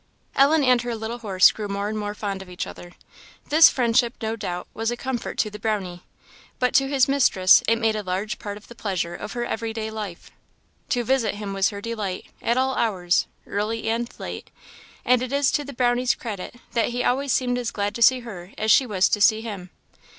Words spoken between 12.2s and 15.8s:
at all hours, early and late; and it is to the